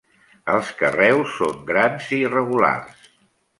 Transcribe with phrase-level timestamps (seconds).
[0.53, 3.09] Els carreus són grans i irregulars.